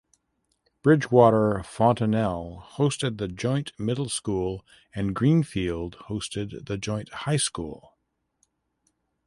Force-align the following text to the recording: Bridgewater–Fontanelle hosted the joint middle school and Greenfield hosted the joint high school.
Bridgewater–Fontanelle 0.81 2.65
hosted 2.77 3.19
the 3.19 3.27
joint 3.27 3.71
middle 3.77 4.09
school 4.09 4.65
and 4.95 5.13
Greenfield 5.13 5.95
hosted 6.09 6.65
the 6.65 6.79
joint 6.79 7.09
high 7.09 7.37
school. 7.37 7.99